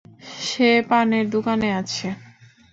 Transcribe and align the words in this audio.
সে 0.41 0.69
পানের 0.89 1.25
দোকানে 1.29 1.69
আছে। 1.79 2.07